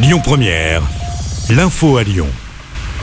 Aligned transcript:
Lyon 0.00 0.20
Première, 0.22 0.80
l'info 1.50 1.96
à 1.96 2.04
Lyon. 2.04 2.28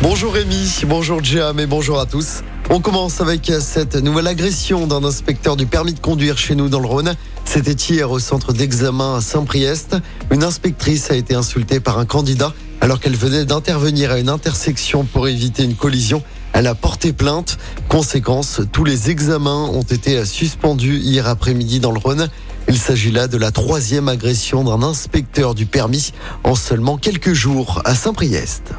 Bonjour 0.01 0.33
Rémi, 0.33 0.79
bonjour 0.87 1.21
Jam 1.21 1.59
et 1.59 1.65
bonjour 1.65 1.99
à 1.99 2.05
tous. 2.05 2.41
On 2.69 2.79
commence 2.79 3.19
avec 3.19 3.51
cette 3.59 3.97
nouvelle 3.97 4.27
agression 4.27 4.87
d'un 4.87 5.03
inspecteur 5.03 5.57
du 5.57 5.65
permis 5.65 5.91
de 5.91 5.99
conduire 5.99 6.37
chez 6.37 6.55
nous 6.55 6.69
dans 6.69 6.79
le 6.79 6.87
Rhône. 6.87 7.15
C'était 7.43 7.73
hier 7.73 8.09
au 8.11 8.19
centre 8.19 8.53
d'examen 8.53 9.17
à 9.17 9.21
Saint-Priest. 9.21 9.97
Une 10.31 10.41
inspectrice 10.41 11.11
a 11.11 11.15
été 11.15 11.35
insultée 11.35 11.81
par 11.81 11.99
un 11.99 12.05
candidat 12.05 12.53
alors 12.79 13.01
qu'elle 13.01 13.17
venait 13.17 13.43
d'intervenir 13.43 14.11
à 14.11 14.19
une 14.19 14.29
intersection 14.29 15.03
pour 15.03 15.27
éviter 15.27 15.65
une 15.65 15.75
collision. 15.75 16.23
Elle 16.53 16.67
a 16.67 16.75
porté 16.75 17.11
plainte. 17.11 17.57
Conséquence, 17.89 18.61
tous 18.71 18.85
les 18.85 19.09
examens 19.09 19.65
ont 19.65 19.81
été 19.81 20.23
suspendus 20.23 20.99
hier 20.99 21.27
après-midi 21.27 21.81
dans 21.81 21.91
le 21.91 21.99
Rhône. 21.99 22.29
Il 22.67 22.79
s'agit 22.79 23.11
là 23.11 23.27
de 23.27 23.37
la 23.37 23.51
troisième 23.51 24.09
agression 24.09 24.63
d'un 24.63 24.81
inspecteur 24.81 25.53
du 25.53 25.67
permis 25.67 26.13
en 26.43 26.55
seulement 26.55 26.97
quelques 26.97 27.33
jours 27.33 27.81
à 27.85 27.93
Saint-Priest. 27.93 28.73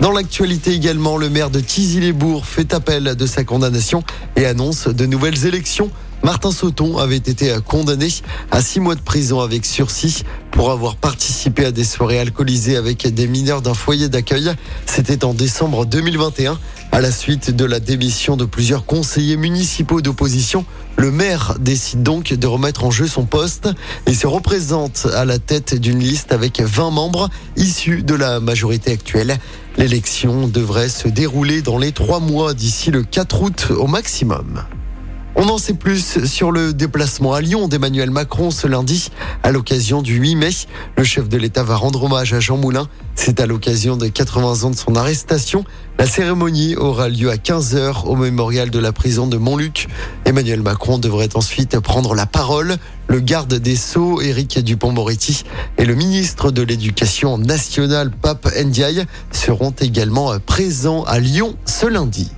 Dans 0.00 0.10
l'actualité 0.10 0.72
également, 0.72 1.18
le 1.18 1.28
maire 1.28 1.50
de 1.50 1.60
Tizy-les-Bourgs 1.60 2.46
fait 2.46 2.72
appel 2.72 3.14
de 3.14 3.26
sa 3.26 3.44
condamnation 3.44 4.02
et 4.36 4.46
annonce 4.46 4.88
de 4.88 5.06
nouvelles 5.06 5.46
élections. 5.46 5.90
Martin 6.22 6.50
Sauton 6.50 6.96
avait 6.96 7.16
été 7.16 7.54
condamné 7.66 8.08
à 8.50 8.62
six 8.62 8.80
mois 8.80 8.94
de 8.94 9.02
prison 9.02 9.40
avec 9.40 9.66
sursis 9.66 10.24
pour 10.50 10.70
avoir 10.70 10.96
participé 10.96 11.66
à 11.66 11.70
des 11.70 11.84
soirées 11.84 12.18
alcoolisées 12.18 12.76
avec 12.76 13.06
des 13.12 13.26
mineurs 13.26 13.60
d'un 13.60 13.74
foyer 13.74 14.08
d'accueil. 14.08 14.50
C'était 14.86 15.26
en 15.26 15.34
décembre 15.34 15.84
2021. 15.84 16.58
À 16.94 17.00
la 17.00 17.10
suite 17.10 17.50
de 17.50 17.64
la 17.64 17.80
démission 17.80 18.36
de 18.36 18.44
plusieurs 18.44 18.86
conseillers 18.86 19.36
municipaux 19.36 20.00
d'opposition, 20.00 20.64
le 20.96 21.10
maire 21.10 21.56
décide 21.58 22.04
donc 22.04 22.32
de 22.32 22.46
remettre 22.46 22.84
en 22.84 22.92
jeu 22.92 23.08
son 23.08 23.24
poste 23.24 23.68
et 24.06 24.14
se 24.14 24.28
représente 24.28 25.08
à 25.12 25.24
la 25.24 25.40
tête 25.40 25.74
d'une 25.74 25.98
liste 25.98 26.30
avec 26.30 26.60
20 26.60 26.92
membres 26.92 27.30
issus 27.56 28.04
de 28.04 28.14
la 28.14 28.38
majorité 28.38 28.92
actuelle. 28.92 29.38
L'élection 29.76 30.46
devrait 30.46 30.88
se 30.88 31.08
dérouler 31.08 31.62
dans 31.62 31.78
les 31.78 31.90
trois 31.90 32.20
mois 32.20 32.54
d'ici 32.54 32.92
le 32.92 33.02
4 33.02 33.42
août 33.42 33.66
au 33.76 33.88
maximum. 33.88 34.62
On 35.36 35.48
en 35.48 35.58
sait 35.58 35.74
plus 35.74 36.24
sur 36.26 36.52
le 36.52 36.72
déplacement 36.72 37.34
à 37.34 37.40
Lyon 37.40 37.66
d'Emmanuel 37.66 38.10
Macron 38.10 38.52
ce 38.52 38.68
lundi 38.68 39.10
à 39.42 39.50
l'occasion 39.50 40.00
du 40.00 40.14
8 40.14 40.36
mai. 40.36 40.50
Le 40.96 41.02
chef 41.02 41.28
de 41.28 41.36
l'État 41.36 41.64
va 41.64 41.74
rendre 41.74 42.04
hommage 42.04 42.32
à 42.32 42.38
Jean 42.38 42.56
Moulin. 42.56 42.88
C'est 43.16 43.40
à 43.40 43.46
l'occasion 43.46 43.96
des 43.96 44.12
80 44.12 44.62
ans 44.62 44.70
de 44.70 44.76
son 44.76 44.94
arrestation. 44.94 45.64
La 45.98 46.06
cérémonie 46.06 46.76
aura 46.76 47.08
lieu 47.08 47.30
à 47.30 47.34
15h 47.34 48.04
au 48.06 48.14
mémorial 48.14 48.70
de 48.70 48.78
la 48.78 48.92
prison 48.92 49.26
de 49.26 49.36
Montluc. 49.36 49.88
Emmanuel 50.24 50.62
Macron 50.62 50.98
devrait 50.98 51.34
ensuite 51.34 51.80
prendre 51.80 52.14
la 52.14 52.26
parole. 52.26 52.76
Le 53.08 53.18
garde 53.18 53.54
des 53.54 53.76
Sceaux, 53.76 54.20
Éric 54.20 54.60
Dupont-Moretti, 54.60 55.42
et 55.78 55.84
le 55.84 55.96
ministre 55.96 56.52
de 56.52 56.62
l'Éducation 56.62 57.38
nationale, 57.38 58.12
Pape 58.12 58.48
Ndiaye, 58.56 59.04
seront 59.32 59.74
également 59.80 60.32
présents 60.46 61.02
à 61.02 61.18
Lyon 61.18 61.56
ce 61.64 61.86
lundi. 61.86 62.30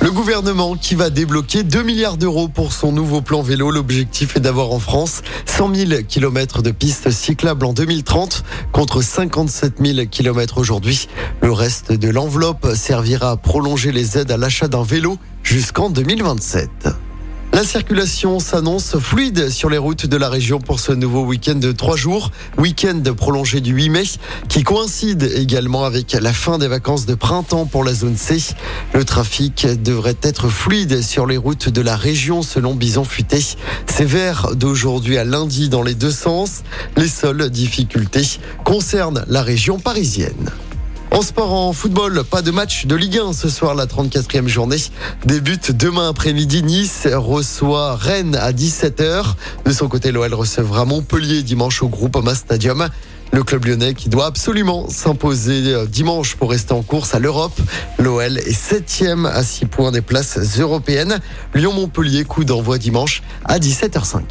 Le 0.00 0.12
gouvernement 0.12 0.76
qui 0.76 0.94
va 0.94 1.10
débloquer 1.10 1.64
2 1.64 1.82
milliards 1.82 2.16
d'euros 2.16 2.46
pour 2.46 2.72
son 2.72 2.92
nouveau 2.92 3.20
plan 3.20 3.42
vélo. 3.42 3.72
L'objectif 3.72 4.36
est 4.36 4.40
d'avoir 4.40 4.70
en 4.70 4.78
France 4.78 5.22
100 5.46 5.74
000 5.74 6.02
kilomètres 6.06 6.62
de 6.62 6.70
pistes 6.70 7.10
cyclables 7.10 7.66
en 7.66 7.72
2030 7.72 8.44
contre 8.70 9.02
57 9.02 9.74
000 9.84 10.06
kilomètres 10.06 10.58
aujourd'hui. 10.58 11.08
Le 11.42 11.50
reste 11.50 11.92
de 11.92 12.08
l'enveloppe 12.10 12.74
servira 12.74 13.32
à 13.32 13.36
prolonger 13.36 13.90
les 13.90 14.16
aides 14.16 14.30
à 14.30 14.36
l'achat 14.36 14.68
d'un 14.68 14.84
vélo 14.84 15.18
jusqu'en 15.42 15.90
2027. 15.90 16.68
La 17.58 17.64
circulation 17.64 18.38
s'annonce 18.38 18.96
fluide 19.00 19.48
sur 19.48 19.68
les 19.68 19.78
routes 19.78 20.06
de 20.06 20.16
la 20.16 20.28
région 20.28 20.60
pour 20.60 20.78
ce 20.78 20.92
nouveau 20.92 21.24
week-end 21.24 21.56
de 21.56 21.72
trois 21.72 21.96
jours, 21.96 22.30
week-end 22.56 23.02
prolongé 23.16 23.60
du 23.60 23.72
8 23.72 23.88
mai, 23.88 24.04
qui 24.48 24.62
coïncide 24.62 25.24
également 25.34 25.84
avec 25.84 26.12
la 26.12 26.32
fin 26.32 26.58
des 26.58 26.68
vacances 26.68 27.04
de 27.04 27.16
printemps 27.16 27.66
pour 27.66 27.82
la 27.82 27.94
zone 27.94 28.16
C. 28.16 28.54
Le 28.94 29.02
trafic 29.04 29.66
devrait 29.82 30.14
être 30.22 30.48
fluide 30.48 31.02
sur 31.02 31.26
les 31.26 31.36
routes 31.36 31.68
de 31.68 31.80
la 31.80 31.96
région 31.96 32.42
selon 32.42 32.76
Bison 32.76 33.02
Futé. 33.02 33.44
Sévère 33.86 34.54
d'aujourd'hui 34.54 35.18
à 35.18 35.24
lundi 35.24 35.68
dans 35.68 35.82
les 35.82 35.94
deux 35.94 36.12
sens. 36.12 36.62
Les 36.96 37.08
seules 37.08 37.50
difficultés 37.50 38.38
concernent 38.62 39.24
la 39.26 39.42
région 39.42 39.80
parisienne. 39.80 40.52
En 41.10 41.22
sport, 41.22 41.52
en 41.52 41.72
football, 41.72 42.22
pas 42.24 42.42
de 42.42 42.50
match 42.50 42.86
de 42.86 42.94
Ligue 42.94 43.18
1 43.18 43.32
ce 43.32 43.48
soir, 43.48 43.74
la 43.74 43.86
34e 43.86 44.46
journée. 44.46 44.76
Débute 45.24 45.72
demain 45.72 46.10
après-midi. 46.10 46.62
Nice 46.62 47.08
reçoit 47.10 47.96
Rennes 47.96 48.36
à 48.36 48.52
17h. 48.52 49.34
De 49.64 49.72
son 49.72 49.88
côté, 49.88 50.12
l'OL 50.12 50.32
recevra 50.34 50.84
Montpellier 50.84 51.42
dimanche 51.42 51.82
au 51.82 51.88
Groupama 51.88 52.34
Stadium. 52.34 52.88
Le 53.32 53.42
club 53.42 53.66
lyonnais 53.66 53.94
qui 53.94 54.08
doit 54.08 54.26
absolument 54.26 54.88
s'imposer 54.88 55.74
euh, 55.74 55.86
dimanche 55.86 56.36
pour 56.36 56.50
rester 56.50 56.72
en 56.72 56.82
course 56.82 57.14
à 57.14 57.18
l'Europe. 57.18 57.58
L'OL 57.98 58.38
est 58.38 58.52
septième 58.52 59.26
à 59.26 59.42
6 59.42 59.66
points 59.66 59.92
des 59.92 60.00
places 60.00 60.38
européennes. 60.58 61.20
Lyon-Montpellier, 61.54 62.24
coup 62.24 62.44
d'envoi 62.44 62.78
dimanche 62.78 63.22
à 63.44 63.58
17h05. 63.58 64.22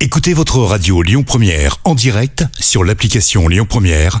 Écoutez 0.00 0.32
votre 0.32 0.58
radio 0.58 1.02
Lyon 1.02 1.24
Première 1.24 1.78
en 1.82 1.96
direct 1.96 2.44
sur 2.60 2.84
l'application 2.84 3.48
Lyon 3.48 3.66
Première, 3.68 4.20